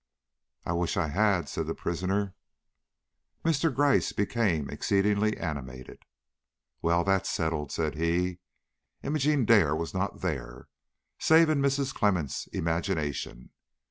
[0.65, 2.33] "I wish I had," said the prisoner.
[3.45, 3.71] Mr.
[3.71, 5.99] Gryce became exceedingly animated.
[6.81, 8.39] "Well, that's settled," said he.
[9.03, 10.67] "Imogene Dare was not there,
[11.19, 11.93] save in Mrs.
[11.93, 13.51] Clemmens' imagination.